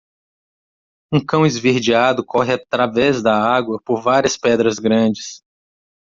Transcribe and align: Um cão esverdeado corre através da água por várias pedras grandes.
Um 1.13 1.23
cão 1.23 1.45
esverdeado 1.45 2.25
corre 2.25 2.53
através 2.53 3.21
da 3.21 3.37
água 3.37 3.79
por 3.85 4.01
várias 4.01 4.35
pedras 4.35 4.79
grandes. 4.79 5.43